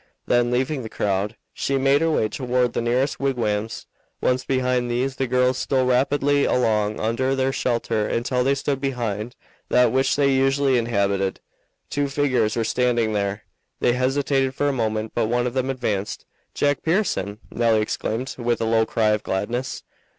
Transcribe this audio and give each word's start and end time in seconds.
Then, 0.25 0.49
leaving 0.49 0.81
the 0.81 0.89
crowd, 0.89 1.35
she 1.53 1.77
made 1.77 2.01
her 2.01 2.09
way 2.09 2.27
toward 2.27 2.73
the 2.73 2.81
nearest 2.81 3.19
wigwams. 3.19 3.85
Once 4.19 4.43
behind 4.43 4.89
these 4.89 5.15
the 5.17 5.27
girls 5.27 5.59
stole 5.59 5.85
rapidly 5.85 6.43
along 6.43 6.99
under 6.99 7.35
their 7.35 7.53
shelter 7.53 8.07
until 8.07 8.43
they 8.43 8.55
stood 8.55 8.81
behind 8.81 9.35
that 9.69 9.91
which 9.91 10.15
they 10.15 10.33
usually 10.33 10.79
inhabited. 10.79 11.39
Two 11.91 12.07
figures 12.07 12.55
were 12.55 12.63
standing 12.63 13.13
there. 13.13 13.43
They 13.79 13.93
hesitated 13.93 14.55
for 14.55 14.67
a 14.67 14.73
moment, 14.73 15.11
but 15.13 15.27
one 15.27 15.45
of 15.45 15.53
them 15.53 15.69
advanced. 15.69 16.25
"Jack 16.55 16.81
Pearson!" 16.81 17.37
Nelly 17.51 17.81
exclaimed, 17.81 18.33
with 18.39 18.59
a 18.59 18.65
low 18.65 18.87
cry 18.87 19.09
of 19.09 19.21
gladness. 19.21 19.83